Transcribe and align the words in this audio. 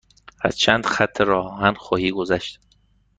از 0.41 0.57
چند 0.57 0.85
خط 0.85 1.21
راه 1.21 1.45
آهن 1.45 1.73
خواهی 1.73 2.11
گذشت. 2.11 2.59